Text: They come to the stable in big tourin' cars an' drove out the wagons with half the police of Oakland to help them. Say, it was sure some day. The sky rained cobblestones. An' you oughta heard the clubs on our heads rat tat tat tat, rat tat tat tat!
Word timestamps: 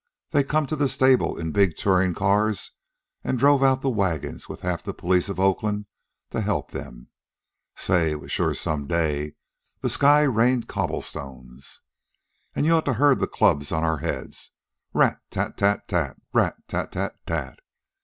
They 0.31 0.43
come 0.43 0.65
to 0.65 0.75
the 0.75 0.89
stable 0.89 1.37
in 1.39 1.51
big 1.51 1.77
tourin' 1.77 2.15
cars 2.15 2.71
an' 3.23 3.35
drove 3.35 3.61
out 3.61 3.81
the 3.83 3.89
wagons 3.91 4.49
with 4.49 4.61
half 4.61 4.81
the 4.81 4.95
police 4.95 5.29
of 5.29 5.39
Oakland 5.39 5.85
to 6.31 6.41
help 6.41 6.71
them. 6.71 7.09
Say, 7.75 8.09
it 8.13 8.19
was 8.19 8.31
sure 8.31 8.55
some 8.55 8.87
day. 8.87 9.35
The 9.81 9.89
sky 9.91 10.23
rained 10.23 10.67
cobblestones. 10.67 11.81
An' 12.55 12.65
you 12.65 12.73
oughta 12.77 12.93
heard 12.93 13.19
the 13.19 13.27
clubs 13.27 13.71
on 13.71 13.83
our 13.83 13.97
heads 13.99 14.53
rat 14.91 15.21
tat 15.29 15.55
tat 15.55 15.87
tat, 15.87 16.17
rat 16.33 16.55
tat 16.67 16.91
tat 16.91 17.19
tat! 17.27 17.59